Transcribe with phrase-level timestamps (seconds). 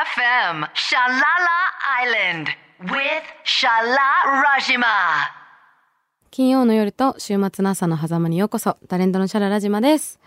[0.00, 1.58] FM Shalala
[2.00, 2.46] Island
[2.84, 4.86] with Shala Rajima.
[6.30, 10.18] 金曜の夜と週末の朝の狭間にようこそタレントのシャララジマです、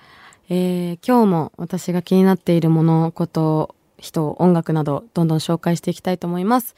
[0.50, 6.76] えー今日も私が気になっているものこと人音楽などどんどん紹介していきたいと思います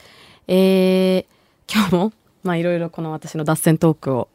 [0.48, 1.26] えー
[1.68, 4.30] 今日も まあいろいろこの私の脱線トークを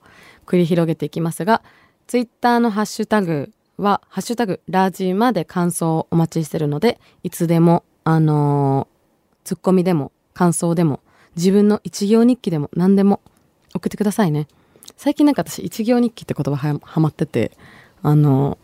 [0.45, 1.63] 繰り広げていきますが
[2.09, 9.01] ツイッターのハッシュタグはハッシュタグラジマで感想をお待ちしてるのでいつでもあのー
[9.45, 11.01] ツッコミでも感想でも
[11.37, 13.21] 自分の一行日記でも何でも
[13.75, 14.49] 送ってくださいね。
[14.97, 17.53] 最近なんか私一行日記って言葉ははまってて
[18.03, 18.59] あの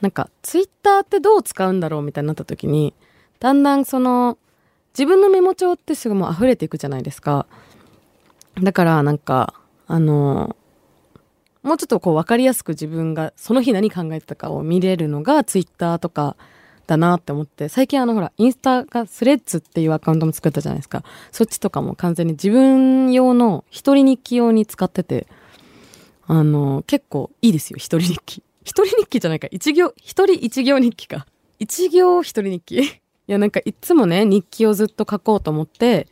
[0.00, 2.94] なんかツイッターってどう使うんだろうみたいになった時に
[3.38, 4.38] だんだんその
[4.94, 7.46] 自分のメモ帳ってすぐもう溢れていくじゃないですか。
[8.62, 9.54] だからなんか
[9.86, 10.56] あの
[11.62, 16.36] もうちょっとこう分かりやすく自分がその日何考えてたかを見れるのがツイッターとか
[16.88, 21.04] だなって思って最近あのほらインスタがスレッズっていうアカウントも作ったじゃないですか。
[21.30, 25.28] そっちとかも完全に自分用の一人日記用に使ってて
[26.26, 28.42] あの結構いいですよ一人日記。
[28.64, 31.26] 一人日記じゃないか一行一人一行日記か。
[31.58, 32.78] 一行一人日記。
[32.78, 32.90] い
[33.26, 36.08] やなんかいつもね日記をずっと書こうと思って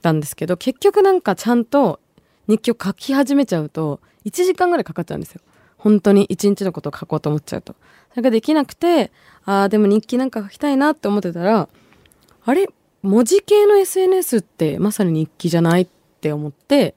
[0.00, 2.00] たんですけど結局なんかちゃんと
[2.48, 5.42] 日記を書き始めちゃうと1時間ぐらいかかっちゃうんですよ。
[5.76, 7.74] 本当に一日のことを書こうと思っちゃうと。
[8.10, 9.12] それができなくて
[9.44, 11.68] あーでも日記なんか書きたいなって思ってたら
[12.44, 12.68] あれ？
[13.02, 15.88] 文字系の SNS ってまさに日記じゃないっ
[16.20, 16.94] て思って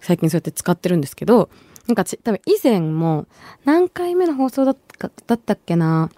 [0.00, 1.48] 最近そうやって使ってるんですけど
[1.86, 3.26] なんか多分以前も
[3.64, 6.10] 何回目の放送だっただったっけな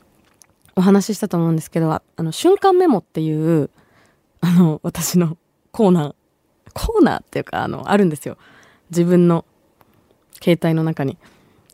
[0.75, 3.71] お話ししたと思うんですけどあの瞬間メモっていう
[4.41, 5.37] あの私の
[5.71, 6.15] コーナー
[6.73, 8.39] コーナーっていうかあのあるんですよ。
[8.91, 9.45] 自分の
[10.43, 11.19] 携帯の中に。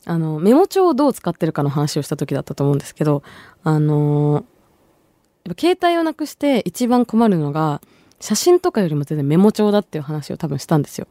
[0.06, 3.22] あのメモ帳をどう使ってるかの話をした時だったと思うんですけど
[3.64, 4.44] あの
[5.44, 7.82] やっぱ携帯をなくして一番困るのが
[8.20, 11.08] 写真とかよりも全然メモ帳だっていう話を多分したんですよ。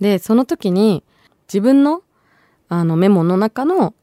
[0.00, 1.02] でその時に
[1.48, 2.02] 自分の
[2.68, 3.94] あのメモの中の、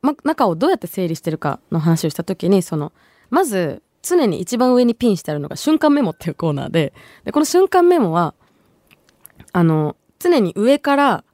[0.00, 2.92] ま、中をどうやって整理してるかの話をした時にその
[3.30, 6.92] まず常に一番上にピンしてあるのが瞬間メモっていうコーナーで
[7.24, 8.34] でこの瞬間メモは
[9.52, 11.24] あの常に上から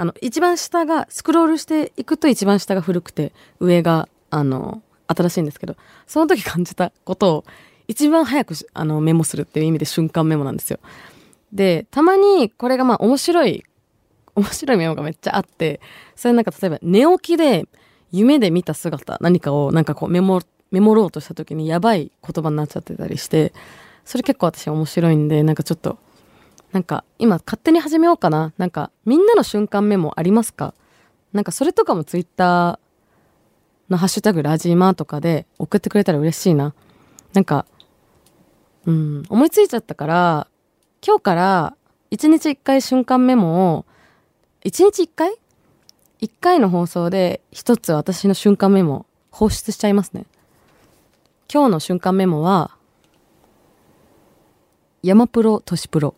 [0.00, 5.74] あの一番下がスクロールしていくと一番下が古くて上があの新しいんですけど
[6.06, 7.44] その時感じたことを
[7.88, 10.78] 一番早くあのメモするっていう意味で瞬間メモなんですよ。
[11.52, 13.64] でたまにこれがまあ面白い
[14.36, 15.80] 面白いメモがめっちゃあって
[16.14, 17.66] それなんか例えば寝起きで
[18.12, 23.52] 夢で見た姿何かをなんかこうメモメモろうとした時にやばい言葉になっちゃってたりして
[24.04, 25.98] それ結構私面白いんでなんかちょっと
[26.72, 28.52] なんか今勝手に始めようかな。
[28.58, 30.74] なんかみんなの瞬間メモありますか？
[31.32, 32.78] なんかそれとかもツイッター
[33.88, 36.74] のハッシュタグラジーマーとかで送ってくれたら嬉しいな。
[37.32, 37.64] なんか
[38.86, 40.48] うん思いついちゃったから
[41.06, 41.76] 今日から
[42.10, 43.86] 1日1回瞬間メモを
[44.64, 45.36] 1日1回
[46.20, 50.26] ?1 回の放送で1つ私の瞬間メモ放出しちゃいますね。
[51.52, 52.76] 今日の瞬間メモは
[55.02, 56.14] 山プロ都市プロ。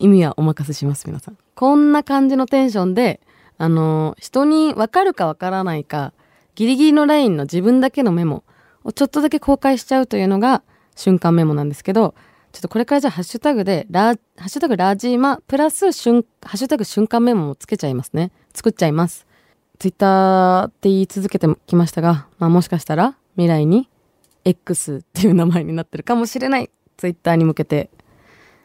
[0.00, 1.38] 意味はお任せします皆さん。
[1.54, 3.20] こんな感じのテンションで
[3.58, 6.12] あの人に分かるか分からないか
[6.54, 8.42] ギリギリのラインの自分だけのメモ
[8.82, 10.62] をちょっとだけ公開しちゃうというのが
[10.96, 12.14] 瞬間メモなんですけど
[12.52, 14.16] ちょっとこれからじゃあハッシュタグでラハ
[14.46, 18.32] ッシュタグラジーマプラス瞬ハッシュタグ瞬間メモもつけちゃいますね。
[18.54, 19.26] 作っちゃいます。
[19.78, 23.88] ツイッターって言い続けてきましたが、まあ、もしかしたら未来に
[24.44, 26.70] X っていう名前になってるかもしれない。
[26.96, 27.90] ツイッターに向けて。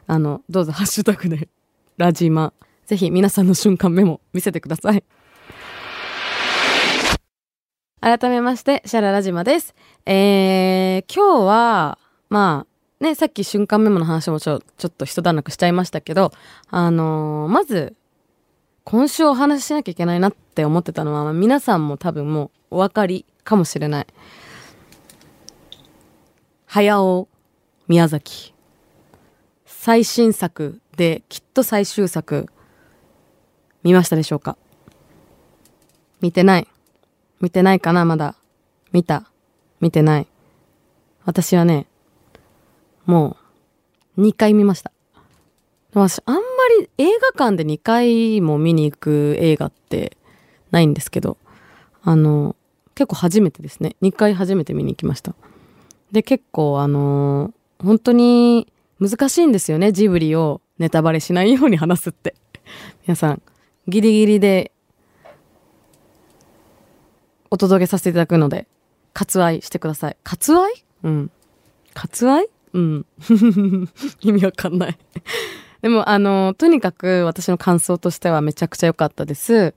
[0.07, 1.49] あのどうぞハッシュタグで
[1.97, 2.53] ラジマ。
[2.85, 5.03] ぜひ皆さんの瞬間メモ見せてください。
[7.99, 9.73] 改めましてシャララジマです。
[10.05, 11.97] えー、今日は
[12.29, 12.67] ま
[12.99, 16.31] あねさっき瞬間メモの話もちょちょっと一段落しちゃいましたけど
[16.69, 17.95] あのーまず
[18.85, 24.07] 今週お話ししなきゃいけないなって思ってたのは、まあ皆さんも多分もうお分かりかもしれない。
[26.68, 27.27] 早尾
[27.88, 28.55] 宮崎。
[29.85, 32.47] 最新作できっと最終作。
[33.83, 34.57] 見ましたでしょうか？
[36.21, 36.67] 見てない。
[37.39, 38.03] 見てないかな？
[38.03, 38.33] まだ。
[38.93, 39.29] 見た。
[39.81, 40.27] 見てない。
[41.23, 41.85] 私はね
[43.05, 43.37] も
[44.17, 44.91] う2回見ました。
[45.93, 46.41] 私あんま
[46.79, 50.17] り映画館で2回も見に行く映画って
[50.71, 51.37] ないんですけど
[52.01, 52.55] あの
[52.95, 53.95] 結構初めてですね。
[54.01, 55.35] 2回初めて見に行きました。
[56.11, 62.36] で結構あの本当に難しいんですよねジブリをネタバレしないように話すって
[63.07, 63.42] 皆さん
[63.88, 64.71] ギリギリで
[67.51, 68.68] お届けさせていただくので
[69.15, 70.18] 割愛してください。
[70.24, 70.86] 割愛？
[71.03, 71.31] うん。
[71.94, 72.47] 割愛？
[72.74, 73.06] うん。
[74.19, 74.97] 意味わかんない。
[75.81, 79.74] でも、あの、とにかく私の感想としてはめちゃくちゃ良かったです。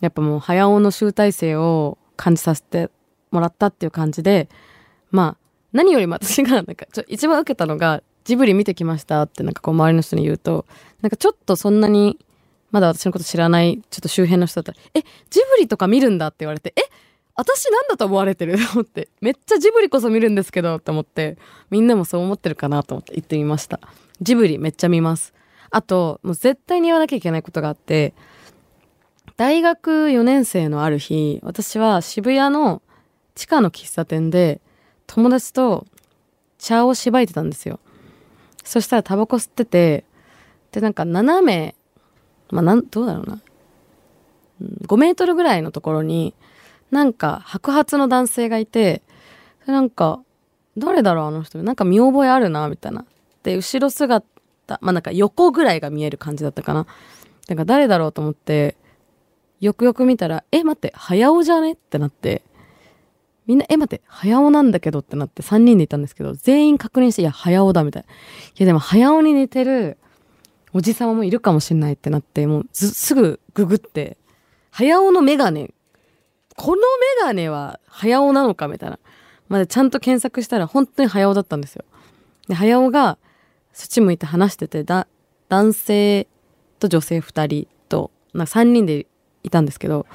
[0.00, 2.90] やっぱもう、早尾の集大成を感じさせて
[3.30, 4.50] もらったっていう感じで、
[5.10, 5.45] まあ、
[5.76, 10.66] 何よりも私が、なんか、ちょ、一番受けたのが、ジブリ見てきましたってなんかこう周りの人に言うと、
[11.00, 12.18] なんかちょっとそんなに、
[12.72, 16.82] まだ私のこと知らない、ちょっと周辺の人だったら、え、ジブリとか見るんだって言われて、え、
[17.36, 18.56] 私なんだと思われてる？
[18.56, 21.36] と思って、めっちゃジブリこそ見るんですけど、って思って、
[21.70, 23.78] みんなもそう思ってるかなと思って言ってみました。
[24.22, 25.34] ジブリめっちゃ見ます。
[25.70, 28.14] あと、もう絶対に言わなきゃいけないことがあって、
[29.36, 32.80] 大学4年生のある日、私は渋谷の
[33.34, 34.62] 地下の喫茶店で
[35.06, 35.86] 友達と
[36.58, 37.80] 茶をしばいてたんですよ。
[38.64, 40.04] そしたらタバコ吸ってて、
[40.72, 41.74] で、なんか斜め、
[42.50, 43.40] まあ、なん、どうだろうな。
[44.86, 46.34] 5メートルぐらいのところに、
[46.90, 49.02] なんか白髪の男性がいて、
[49.66, 50.20] でなんか、
[50.78, 51.62] 誰だろうあの人。
[51.62, 53.04] なんか見覚えあるな、みたいな。
[53.42, 54.26] で、後ろ姿、
[54.80, 56.86] まあなんか横ぐらいが見える感じだったかな。
[57.48, 58.76] なんか誰だろうと思って、
[59.60, 61.72] よくよく見たら、え、待って、早尾じゃね？
[61.72, 62.42] ってなって、
[63.46, 68.08] みんな、え、待って、早尾なんだけどってなって3人でいたんですけど、全員確認して、いや、早尾だ、みたいな。
[68.08, 68.14] い
[68.58, 69.98] や、でも早尾に似てる
[70.72, 74.18] おじさまもいるかもしんないってなって、もう、すぐググって、
[74.70, 75.70] 早尾のメガネ、
[76.56, 76.82] このメ
[77.22, 78.98] ガネは早尾なのかみたいな。
[79.48, 81.84] までちゃんと検索したら本当に早尾だったんですよ。
[82.48, 83.18] で、早尾が
[83.72, 85.06] そっち向いて話してて、だ、
[85.48, 86.26] 男性
[86.78, 89.06] と女性2人と、なんか3人で
[89.44, 90.06] いたんですけど、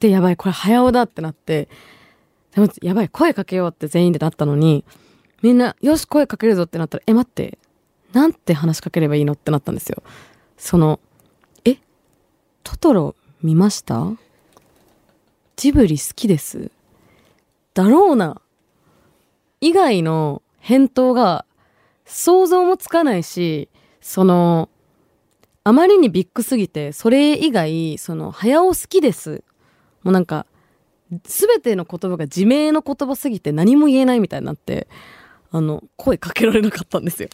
[0.00, 1.68] で、やばい、これ早尾だってなって、
[2.56, 4.82] でも、やばい、声かけようって全員でなったのに、
[5.42, 7.58] みんな、よし、声かけるぞってなったら、え、待って、
[8.14, 10.02] なんて話しかければいいのってなったんですよ。
[10.56, 10.98] その、
[11.66, 11.76] え、
[12.64, 14.10] トトロ見ました？
[15.56, 16.70] ジブリ好きです？
[17.74, 18.40] だろうな。
[19.60, 21.44] 以外の返答が
[22.06, 23.68] 想像もつかないし、
[24.00, 24.70] その、
[25.62, 29.44] あまりにビッグすぎて、それ以外、その、早尾好きです。
[30.02, 30.46] もうなんか、
[31.26, 34.88] すべての言葉が自明の言葉すぎて何も言えないみたいになって、
[35.52, 37.28] あの、声かけられなかったんですよ。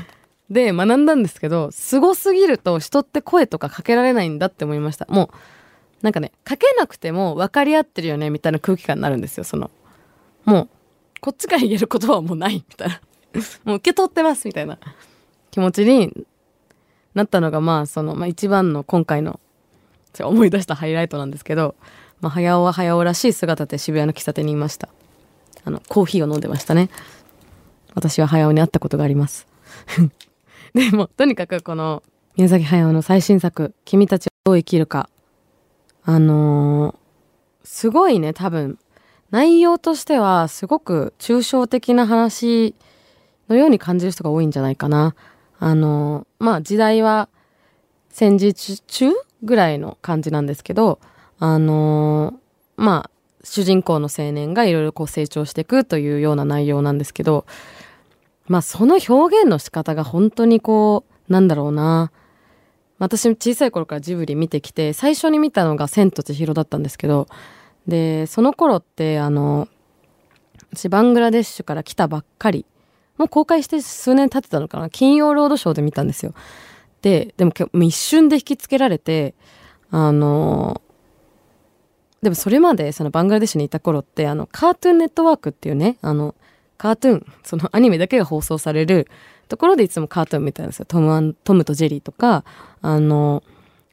[0.50, 5.06] で、学んだんですけど、凄すぎると人って声とかかけられないんだって思いました。
[5.10, 5.36] もう、
[6.02, 9.70] なんかね、かけなくても分かり合ってるよね、みたいな空気感になるんですよ、その。
[10.44, 10.68] もう、
[11.20, 13.00] こっちから言える言葉はもうない、みたいな。
[13.64, 14.78] もう受け取ってます、みたいな
[15.50, 16.26] 気持ちに
[17.14, 19.40] なったのが、まあ、その、まあ一番の今回の、
[20.20, 21.74] 思い出したハイライトなんですけど、
[22.20, 24.88] まあ、早尾は早尾らしい姿で渋谷の喫茶店にいました。
[25.64, 26.90] あの、コーヒーを飲んでましたね。
[27.94, 29.46] 私は早尾に会ったことがあります。
[30.74, 32.02] でも、とにかくこの、
[32.36, 35.08] 宮崎駿の最新作、君たちはどう生きるか。
[36.04, 37.08] あのー
[37.64, 38.78] すごいね、多分、
[39.30, 42.74] 内容としては、すごく抽象的な話
[43.50, 45.14] のように感じる人が多いんじゃないかな。
[45.58, 47.28] あのーまあ、時代は
[48.08, 49.10] 戦時中
[49.42, 50.98] ぐらいの感じなんですけど、
[51.38, 53.10] あのーまあ、
[53.42, 57.46] 主人公の青年がいろいろこう成長していくというような内容なんですけど、
[58.46, 62.10] まあその表現の仕方が本当にこう、なんだろうな。
[62.98, 67.28] 私小さい頃からジブリ見てきて、最初に見たのが千と千尋だったんですけど、
[67.86, 69.68] で、その頃ってあの、
[70.72, 72.66] 私バングラデシュから来たばっかり、
[73.16, 76.34] もう公開して数年経ってたのかな、金曜ロードショーで見たんですよ。
[77.02, 77.52] で、でも
[77.84, 79.34] 一瞬で引きつけられて、
[79.90, 80.82] あの、
[82.22, 86.34] でもそれまでそのバングラデシュにいた頃ってあのカートゥーンネットワークっていうねあの
[86.76, 89.08] カートゥーンそのアニメだけが放送される
[89.48, 90.84] ところでいつもカートゥーン見てたんですよ。
[90.84, 92.44] トムアントムとジェリーとか
[92.82, 93.42] あの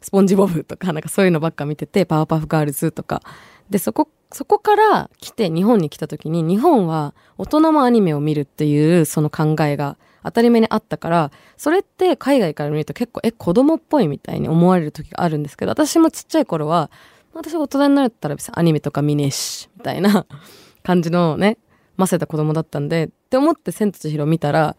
[0.01, 3.21] スポンジボブとかなんかそういうのばっか見ててパワーパフガールズとか。
[3.69, 16.89] でそこそこから来て日本に来た時に日本は大人もアニメを見るっていうその考えが当たり前にあったからそれって海外から見ると結構え子供っぽいみたいに思われる時があるんですけど私もちっちゃい頃は
[17.35, 20.25] 私大人になったら別にアニメとか見ねえし、みたいな
[20.83, 21.57] 感じのね、
[21.97, 24.77] ませた子供だったんで、って思って千と千尋見たら、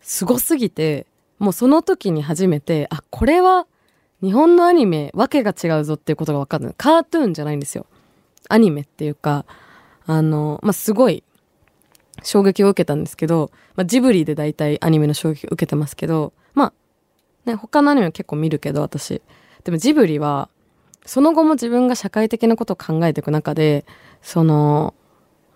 [0.00, 1.06] すごすぎて、
[1.38, 3.66] もうその時に初めて、あ、これは
[4.22, 6.74] 日本のアニメ、わけが違うぞっていうことが分かる。
[6.78, 7.86] カートゥーンじゃないんですよ。
[8.48, 9.44] アニメっていうか、
[10.06, 11.24] あの、まあ、すごい
[12.22, 16.72] 衝撃を受けたんですけど、まあ、ジブリで大体アニメの衝撃を受けてますけど、まあ、
[17.50, 19.20] ね、他のアニメは結構見るけど、私。
[19.64, 20.48] でもジブリは、
[21.06, 23.86] その後も自分が社会的なことを考えていく中で、
[24.20, 24.94] その、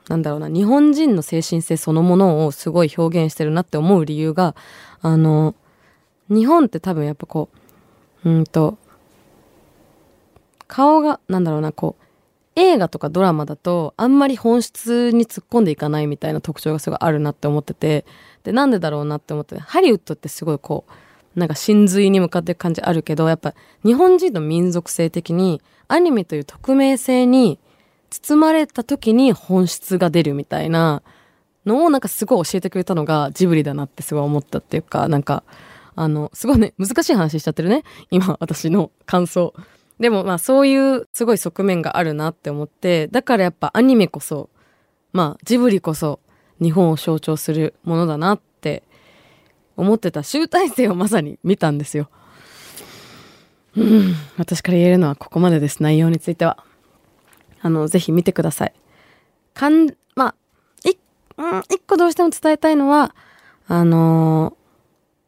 [0.08, 4.54] なんだろうな、日本人の精神性そのものをすごい表現してるなって思う理由が、
[5.02, 5.54] あの、
[6.28, 7.48] 日本って多分やっぱこ
[8.24, 8.78] う、うんと、
[10.66, 12.04] 顔が、なんだろうな、こう、
[12.56, 18.04] 映画とかドラマだとあんまり本質に突っ込んでいかないみたいな特徴がすごいあるなって思ってて
[18.42, 20.92] でなんでだろうなって思ってハリウッドってすごいこう
[21.40, 23.54] なんか真髄に向かっていく感じあるけどやっぱ
[23.84, 27.58] 日本人の民族性的にアニメという匿名性に
[28.10, 31.02] 包まれた時に本質が出るみたいな
[31.66, 35.42] のをなんかすごい教えてくれたのがジブリだなってすごい思ったっていうかなんか
[35.96, 39.54] あのすごいね難しい話しちゃってるね今私の感想。
[39.98, 44.48] でもまあそういうすごい側面があるなって思ってだからやっぱアニメこそ
[45.12, 46.20] まあジブリこそ
[46.60, 48.49] 日本を象徴するものだなって
[49.80, 52.08] 思ってた集大成をまさに見たんですよ。
[53.76, 55.82] うん、私から言えるのはここまでです。
[55.82, 56.64] 内容については。
[57.62, 58.74] あの、ぜひ見てください。
[59.54, 60.34] かん、ま
[60.84, 60.96] あ、い、
[61.36, 63.14] うん、一個どうしても伝えたいのは、
[63.66, 64.56] あの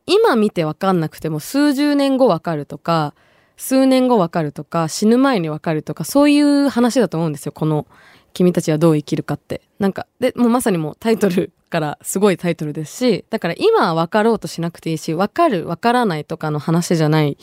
[0.06, 3.14] ー、今見てわかんなくても数十年後わかるとか、
[3.56, 7.52] 数年後わかるとか、死ぬ前にわかるとか、そういう話だと思うんですよ。
[7.52, 7.86] この、
[8.32, 9.62] 君たちはどう生きるかって。
[9.78, 17.36] なんか、で、もうまさにもうタイトルからすごいタイトルですし、だから今はわかろうとしなくていいし、わかる、わからないとかの話じゃない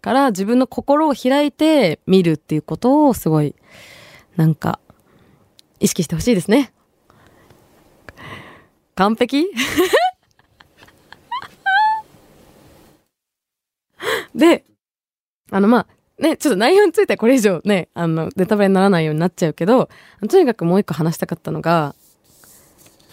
[0.00, 3.54] から自分の心を開いて見るっていうことをすごい
[4.36, 4.80] なんか、
[5.80, 6.72] 意識してほしいですね。
[8.96, 9.46] 完璧？
[14.34, 14.64] で、
[15.50, 15.86] あの、まあ、
[16.18, 19.88] ね、ちょっと内容についてはこれ以上ね、あの、ネタバレにならないようになっちゃうけど、
[20.28, 21.94] とにかくもう一個話したかったのが、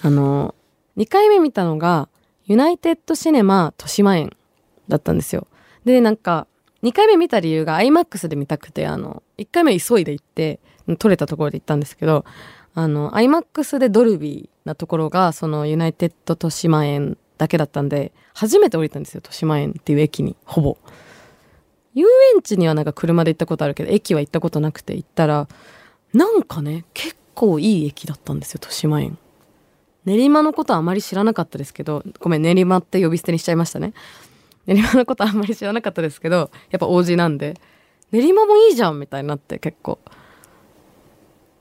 [0.04, 0.54] あの、
[0.98, 2.10] 2回目見たのが、
[2.46, 4.36] ユナイテッドシネマ豊島園
[4.88, 5.48] だったんですよ。
[5.86, 6.48] で、なんか、
[6.84, 10.60] 2回目見た理由が IMAX で見たくて、あの、1回目急いで行って、
[10.98, 12.26] 撮れたところで行ったんですけど、
[12.74, 20.78] あの、IMAX でドルビーなところが、そのユナイテッド豊島園だけだったんで、初めて降りたんですよ、豊島園っていう駅に、ほぼ。
[21.94, 25.48] 遊園地にはなんか車で行ったことあるけど、駅は行ったことなくて行ったら、
[26.14, 29.18] なんかね、結構いい駅だったんですよ、豊島園。
[30.06, 33.94] 練馬のことはあまり知らなかったですけど、ごめん、練馬って呼び捨てにしちゃいましたね。
[34.66, 37.56] 練馬のことはあんまり知らなかったですけど、やっぱ王子なんで、
[38.12, 40.00] 練馬もいいじゃんみたいになって結構。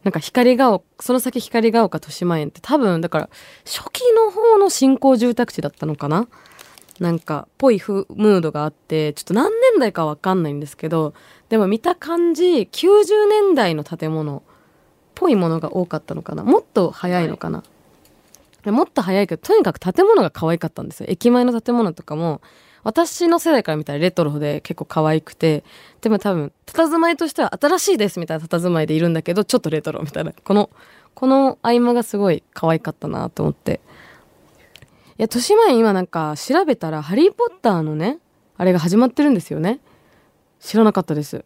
[0.03, 3.31] なんか光が丘、その先光が丘豊島園って多分、だから
[3.67, 6.27] 初期の方の新興住宅地だったのかな
[7.01, 11.15] なんか、ぽいムードがあって、ちょっと何年代かわかんないんですけど、
[11.49, 14.43] でも見た感じ、90年代の建物っ
[15.15, 17.65] ぽいものが多かったのかなもっと早いのかな、は
[18.67, 21.07] い、もっと早いけど、とにかく建物が可愛かったんですよ。
[21.09, 22.43] 駅前の建物とかも、
[22.83, 25.65] 私の世代から見たらレトロで結構可愛くて、
[26.03, 30.33] でも多分、佇まいとしては新しいですみたいな佇まいでいるんだけど、ちょっとレトロみたいな。
[30.33, 30.69] この、
[31.15, 33.81] この合間がすごい可愛かったなと思って。
[35.21, 38.19] や、豊島園今なんか調べたら、ハリーポッターのね、
[38.57, 39.81] あれが始まってるんですよね。
[40.61, 41.45] 知らなかったです。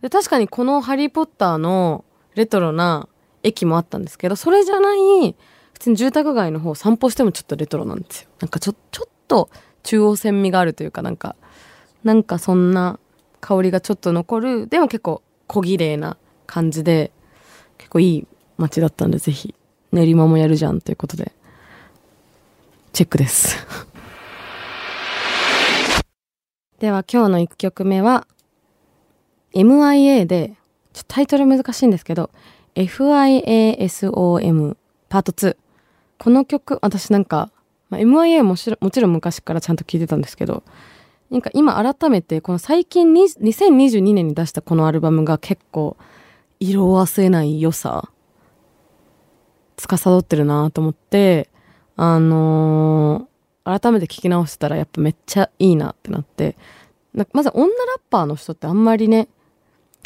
[0.00, 2.04] で、確かにこのハリーポッターの
[2.34, 3.08] レトロな
[3.42, 5.34] 駅もあったんですけど、それじゃない、
[5.72, 8.28] 普通に住宅街の方散歩してもちょっとレトロなんですよ。
[8.40, 9.50] なんかちょ、ちょっと
[9.82, 11.36] 中央線味があるというかなんか
[12.02, 12.98] なんかそんな
[13.40, 16.16] 香りがちょっと残るでも結構小綺麗な
[16.46, 17.12] 感じで
[17.78, 18.26] 結構いい
[18.56, 19.54] 街だったんでぜひ
[19.92, 21.32] 練馬もやるじゃんということで
[22.94, 23.58] チェックです。
[26.78, 28.28] では今日の1曲目は
[29.52, 30.54] MIA で
[30.92, 32.30] ちょタイトル難しいんですけど
[32.76, 34.76] FIASOM
[35.08, 35.56] パート2
[36.18, 37.50] この曲私なんか
[37.90, 40.62] まあ、MIA ももちろん昔からちゃんと聞いてたんですけど
[41.30, 45.96] なんか今改めてこの最近に2022年に出したこのアルバムが結構
[46.60, 48.08] 色あせない良さ
[49.76, 51.50] 司ってるなと思って
[51.96, 56.56] あのー、改めて聞き直したらやっぱめっちゃいいなってなって
[57.32, 59.28] まず女ラッパーの人ってあんまりね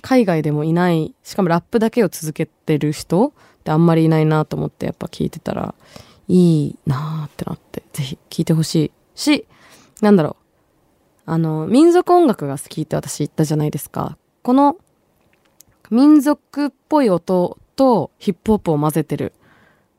[0.02, 3.32] 海外でもいないしかもラップだけを続けてる人っ
[3.64, 5.74] てあんまりいないなと思ってやっぱ聞いてたら
[6.28, 9.46] いいなってなって、ぜひ聴いてほしいし、
[10.00, 10.36] なんだろ
[11.26, 11.30] う。
[11.30, 14.16] あの、民族音楽が好きって私言ったじゃないですか。
[14.42, 14.76] この
[15.90, 19.32] 民族っぽい音とヒップホップを混ぜてる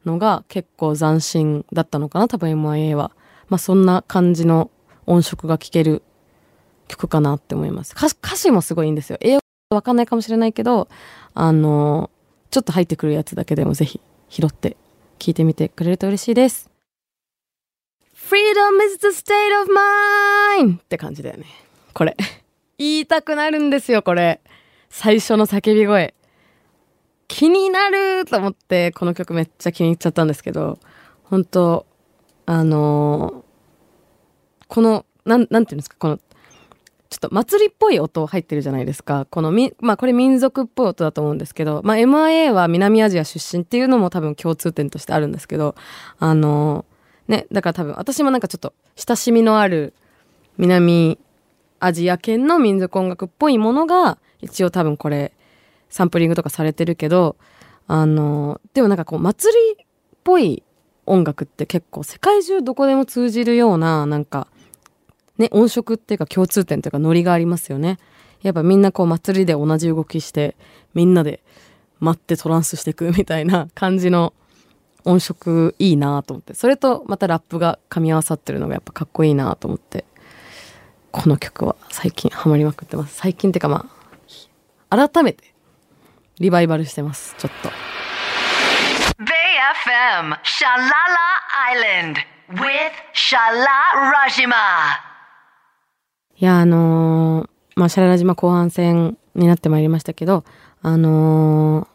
[0.06, 3.12] のが結構斬新だったのかな、多分 MIA は。
[3.50, 4.70] まあそんな感じの
[5.06, 6.04] 音色が聴ける
[6.88, 7.94] 曲かなって思います。
[7.96, 9.18] 歌詞もすごいいいんですよ。
[9.22, 9.42] 英語
[9.72, 10.88] わかんないかもしれないけど、
[11.34, 12.10] あの、
[12.52, 14.78] ちょっと入ってくるやつだけでもぜひ拾って
[15.20, 16.70] 聞いてみてくれると嬉しいです。
[18.16, 19.72] Freedom is the state of
[20.60, 20.78] mind!
[20.78, 21.46] って感じだよね。
[21.94, 22.16] これ。
[22.78, 24.42] 言いたくなるんですよ、これ。
[24.90, 26.14] 最初の叫び声。
[27.30, 30.80] 気になると思って、この曲めっちゃ気に入っちゃったんですけど、
[31.24, 31.86] 本当
[32.48, 36.26] あのー、この、なん、なんていうんですか、この、ちょ
[37.16, 39.28] っと祭りっぽい音入ってるじゃないですか。
[39.30, 45.76] このみ、まあこれ民族っぽい音だと思うんですけど、まあ MIA は南アジア出身っていうのも多分共通点としてあるんですけど、
[46.18, 46.86] あの
[47.28, 49.94] ね、だから多分私もなんかちょっと親しみのある
[50.58, 51.20] 南
[51.80, 55.34] アジア圏の民族音楽っぽいものが一応多分これ
[55.90, 57.36] サンプリングとかされてるけど、
[57.88, 59.86] あのでもなんかこう祭りっ
[60.24, 60.64] ぽい
[61.06, 64.48] 音楽って結構世界中どこでも通じるようななんか
[65.40, 67.98] ね、音色っていうか共通点というかノリがありますよね。
[68.42, 70.56] やっぱみんなこう祭りで同じ動きして、
[70.94, 71.42] みんなで
[72.00, 74.34] 待ってトランスしていくみたいな感じの
[75.06, 76.54] 音色いいなと思って。
[76.54, 80.06] それとまたラップが噛み合わさってるのがやっぱかっこいいなと思って。
[81.12, 83.16] この曲は最近ハマりまくってます。
[83.16, 83.90] 最近ってかま
[84.90, 85.56] あ、改めて
[86.40, 87.36] リバイバルしてます。
[87.38, 87.70] ちょっと。
[91.72, 92.16] Island
[92.50, 92.92] with
[96.36, 100.44] いや、あのー、まあ、シャララ島後半戦になってまいりましたけど、
[100.82, 101.88] あのー、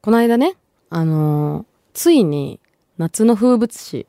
[0.00, 0.54] この間ね、
[0.88, 2.60] あのー、ついに
[2.98, 4.06] 夏の風物詩、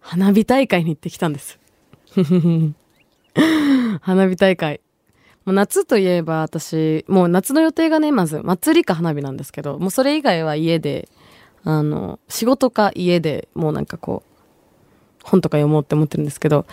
[0.00, 1.58] 花火大会に行ってきたんです。
[4.02, 4.80] 花火大会。
[5.48, 11.08] もう夏といえば私、もう夏の予定がね、まず祭りか花火なんですけど、もうそれ以外は家で、
[11.64, 16.66] あの、仕事か家でもうなんかこう、本とか読もうって思ってるんですけど、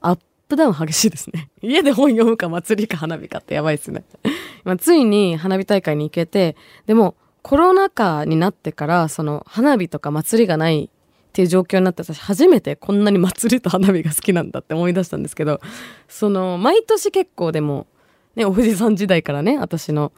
[0.00, 1.50] アップダウン激しいですね。
[1.60, 4.02] 家で本読むか祭りか花火かってやばいですね。
[4.64, 10.88] ま、ついに花火大会に行けて、でもコロナ禍になってから、その花火とか祭りがない
[11.34, 15.60] っていう状況になって私初めてこんなに祭りと花火が好きなんだって思い出したんですけど、
[16.08, 17.88] その毎年結構でも、
[18.36, 20.12] ね、お富士山時代からね、私の、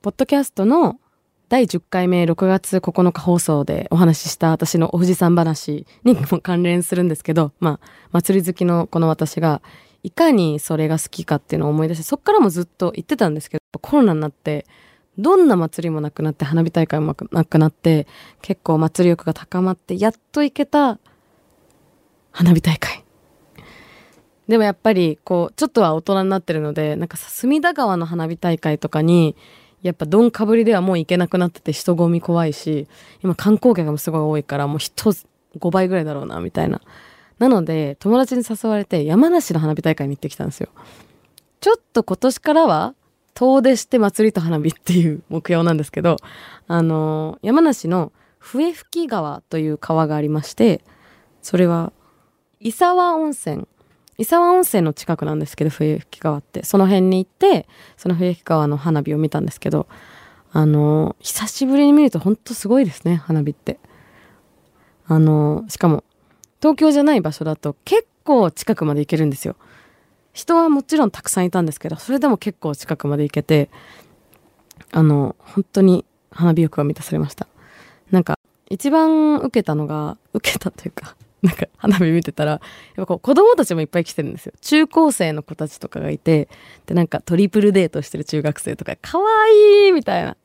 [0.00, 1.00] ポッドキャストの
[1.48, 9.60] 第10回目6月9日放送でお話しした私のお富士山話にも関連するんですけど、まあ、祭り好きのこの私が、
[10.04, 14.66] いかにそれが好きかっていうのを思い出して、そっからもずっと言ってたんですけど、コロナになって、
[15.18, 18.06] どんな祭りもなくなって、花火大会もなくなって、
[18.40, 20.98] 結構祭り欲が高まって、やっと行けた
[22.30, 23.04] 花火大会。
[24.46, 29.36] でもやっぱり、こう、ちょっとは大人になってるので、なんか、隅田川の花火大会とかに、
[29.82, 32.88] やっぱどんかぶりではもう行けなくなってて人混み怖いし、
[33.22, 36.80] 今観光客もすごい多いからもう人5倍ぐらいだろうな、みたいな。
[37.38, 40.68] なので、友達に誘われて山梨の花火大会に行ってきたんですよ。
[41.60, 42.94] ちょっと今年からは
[43.38, 46.16] 遠出して祭りと花火っていう目標なんですけど、
[46.66, 50.82] あの、山梨の笛吹川という川がありまして、
[51.40, 51.92] それは、
[52.58, 53.68] 伊沢温泉
[54.16, 56.64] 伊沢温泉の近くなんですけど、冬吹川って。
[56.64, 59.86] その辺に行って、その冬吹川の花火を見たんですけど、
[60.50, 63.78] あの、久しぶりに見ると本当すごいですね、花火って。
[65.06, 66.02] あの、しかも、
[66.60, 69.54] 東京じゃない場所だと結構近くまで行けるんですよ。
[70.38, 73.68] 人はもちろんたくさんいたんですけど、それでも結構近くまで行けて、
[74.92, 77.48] あの、本当に花火欲が満たされました。
[78.12, 78.38] なんか、
[78.70, 82.60] 一番受けたのが、受けたというか、 なんか花火見てたら、やっ
[82.98, 84.52] ぱこう子供たちもいっぱい来てるんですよ。
[84.60, 86.48] 中高生の子たちとかがいて、
[86.86, 89.26] で、なんかトリプルデートしてる中学生とか、かわ
[89.84, 90.36] いいみたいな。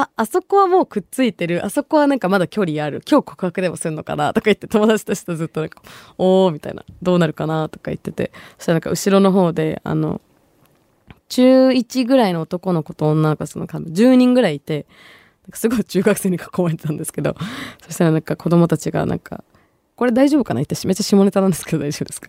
[0.00, 1.66] あ、あそこはもうくっついてる。
[1.66, 3.02] あそこはなんかまだ距離ある。
[3.04, 4.32] 今日告白でもするのかな？
[4.32, 5.82] とか言って友達たちとずっとなんか、
[6.16, 6.84] おーみたいな。
[7.02, 7.68] どうなるかな？
[7.68, 8.30] とか言ってて。
[8.58, 10.20] そしたらなんか後ろの方で、あの、
[11.28, 14.86] 中1ぐらいの男の子と女の子その10人ぐらいいて、
[15.52, 17.34] すごい中学生に囲まれてたんですけど、
[17.84, 19.42] そしたらなんか子供たちがなんか、
[19.96, 20.62] これ大丈夫かな？
[20.62, 22.28] ってめっちゃ下ネタなんですけど大丈夫ですか？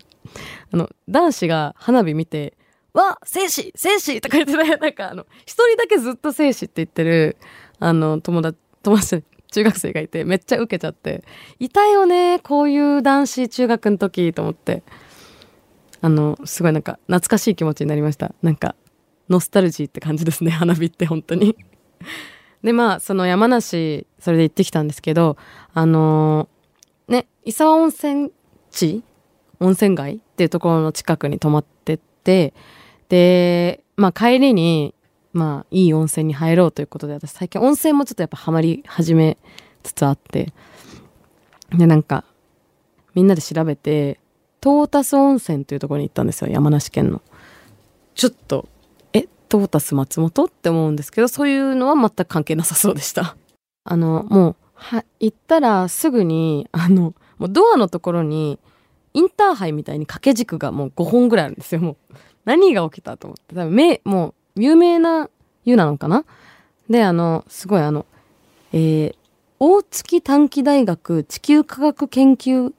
[0.73, 2.55] あの、男子が花火見て、
[2.91, 7.37] わ生死生死とか言ってね、なんかあの、一人だけずっと生死って言ってる、
[7.79, 11.23] あの、友達、友達、中学生がいて、めっちゃ受けちゃって、
[11.59, 14.83] いたよね、こういう男子中学の時と思って、
[16.01, 18.33] あの、すごいなんか懐かしい気持ちになりました。
[18.41, 18.75] なんか、
[19.29, 21.55] ノスタルジーって感じですね、花火って本当に
[22.63, 25.37] で、まあ、その山梨、それで行ってきたんですけど、
[25.73, 28.31] あのーね、伊沢温泉
[28.71, 29.03] 地
[29.59, 32.53] 温泉街っていうところの近くに泊まってって、
[33.09, 34.93] で、まあ帰りに、
[35.33, 39.37] まあいい温泉に入ろうということで、私最近温泉もちょっとやっぱハマり始め
[39.83, 40.53] つつあって、
[41.71, 42.23] で、なんか、
[43.13, 44.19] みんなで調べて、
[44.61, 47.21] トータス温泉というところに行ったんですよ、山梨県の。
[48.15, 48.67] ちょっと、
[49.13, 53.37] え、トータス松本って思うんですけど、そういうのは全く関係なさそうでした。
[53.85, 58.59] あの、もう、は、行ったらすぐに、あの、もうドアのところに、
[59.13, 61.81] インターハイみたいに掛け軸がもう5本ぐらいあるんですよ。
[61.81, 62.15] もう、
[62.45, 63.55] 何が起きたと思って。
[63.55, 65.29] 多分、め、もう、有名な
[65.65, 66.25] 湯なのかな？
[66.89, 68.05] で、あの、すごいあの、
[68.73, 69.15] えー、
[69.59, 72.73] 大月短期大学地球科学研究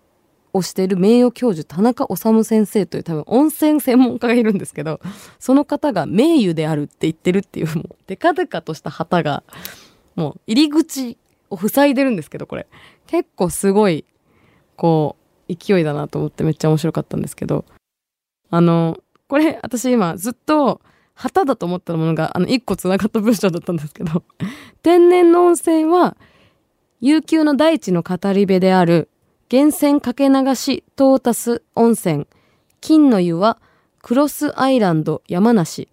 [0.53, 5.01] をしている名誉教授田中治先生という多分温泉専門家がいるんですけど
[5.39, 9.45] その方が名誉であるって言ってるっていうもうデカデカとした旗が
[10.17, 11.19] もう入り口
[11.51, 12.67] を塞いでるんですけどこれ。
[13.07, 14.05] 結構すごい
[14.77, 15.17] こ
[15.49, 17.65] う勢いだなと思ってめっちゃ面白かったんですけど。
[18.51, 20.81] あのこれ私今ずっと
[21.21, 24.23] 旗だと思ったものがあの1個つながった文章だったんですけど。
[24.83, 26.17] 天然の温泉は
[27.03, 29.11] 悠久の大地の語り部である
[29.53, 32.27] 源泉かけ流しトータス温泉
[32.81, 33.59] 金の湯は
[34.01, 35.89] クロスアイランド山梨。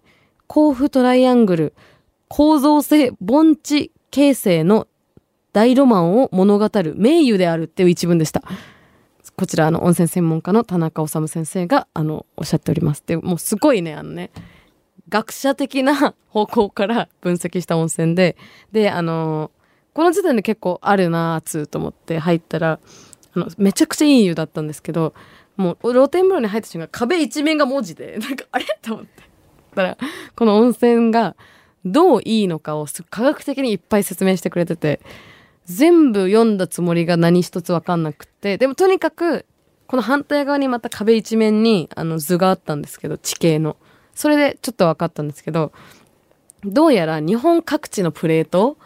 [0.46, 1.74] 甲府トライアングル
[2.28, 4.88] 構造性盆地形成の
[5.52, 8.42] 大ロマンを物語る名誉であるっていう一文でした。
[9.36, 13.02] こちらあの温泉専門家の田中治先生があのおっしゃっております。
[13.06, 14.30] でもうすごいねあのね。
[15.08, 18.36] 学者的な方向から分析した温泉で
[18.72, 19.50] であの
[19.94, 22.78] この時点で結構あるなーつーと思って入ったら
[23.34, 25.14] あのめちゃくちゃいい湯だったんですけど
[25.56, 28.66] もう露天風呂に入った瞬間壁一面が文字で なんかあれ？
[28.82, 29.22] と思って
[29.74, 29.98] だから
[30.36, 31.36] この温泉が
[31.84, 35.00] どういいのかを科学的にいっぱい説明してくれてて
[35.64, 39.46] 全部読んだつもりが何一つ分かんなくってでもとにかく
[39.86, 43.76] この反対側にまた壁一面にあの図があったんですけど地形の。
[44.18, 45.70] それでちょっと分かったんですけど
[46.64, 48.76] どうやら日本各地のプレート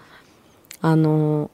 [0.82, 1.50] あの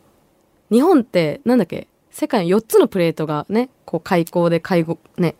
[0.68, 5.36] 日本ってなんだっけ世界の4つのプレートがねこう海溝で海溝ね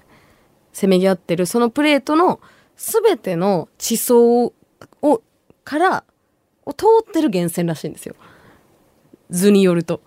[0.72, 2.38] せめぎ合ってるそのプレートの
[2.76, 4.52] 全ての地層を
[5.64, 6.04] から
[6.64, 8.14] を通ってる源泉らしいんですよ。
[9.30, 10.00] 図によると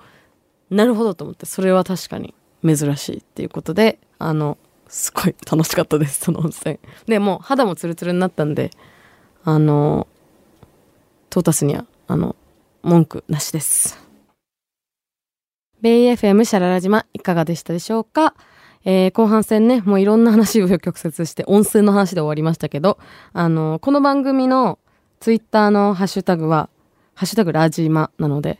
[0.69, 4.57] なるほどと思ってそれは確かに珍しいっていうことであの
[4.91, 6.79] すごい楽しかったです その温泉。
[7.07, 8.71] でもう肌もツルツルになったんで
[9.43, 10.07] あの
[11.29, 12.35] トータスにはあの
[12.83, 13.97] 文句なしです。
[15.81, 18.35] ベイ FM シャララ島いかがでしたでしょうか？
[18.83, 22.97] えー、後半戦ね、もういろんな話を曲折して温泉の話で終わりましたけど、
[23.31, 24.79] あの、この番組の
[25.19, 26.69] ツイッターのハッシュタグは、
[27.13, 28.59] ハッシュタグラジマなので、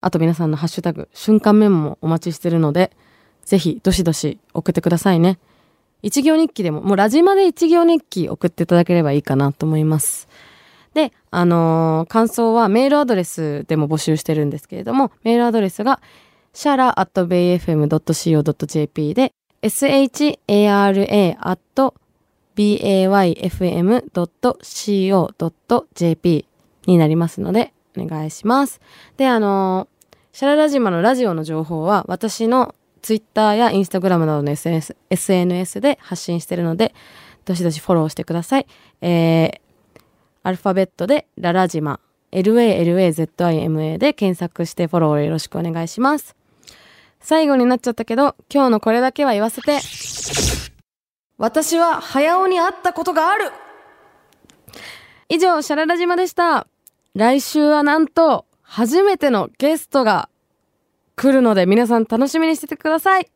[0.00, 2.92] あと皆さんのハッシュタグ、瞬間メモもお待ちしてるので、
[3.44, 5.38] ぜひ、どしどし送ってくださいね。
[6.02, 10.28] 一行日記でも、もうラジマで一行日記送っていただければいいかなと思います。
[10.94, 16.00] で、あのー、感想はメールアドレスでも募集してるんですけれども、メールアドレスが、
[16.52, 19.32] シャラ at bayfm.co.jp で、
[19.62, 21.92] shara at
[22.56, 22.86] bayfm.co.jp
[26.86, 28.80] になりますので、お願いします。
[29.16, 29.88] で、あの
[30.32, 32.74] シャララ島のラジオの情報は私の
[33.08, 36.94] ツイッターやインスタグラムなどの SNS, SNS で発信してるので、
[37.46, 38.66] どしどしフォローしてください。
[39.00, 40.00] えー、
[40.42, 42.00] アルファベットでララ島、
[42.32, 46.36] LALAZIMA で検索してフォローよろしくお願いします。
[47.18, 49.80] 最後になっちゃったけど、今日のこれだけは言わせて。
[51.38, 53.50] 私は早尾に会ったことがある
[55.30, 56.66] 以上、シャララ島でした。
[57.14, 60.28] 来週はなんと初めてのゲストが
[61.18, 63.28] 来るので皆さん楽しみにしててください。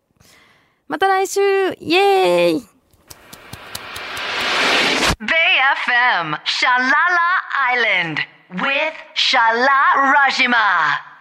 [0.86, 1.40] また来週。
[1.40, 2.72] イェーイ。
[6.62, 6.88] ザララ
[7.70, 8.22] アイランド
[8.54, 8.94] with
[9.34, 11.11] ララ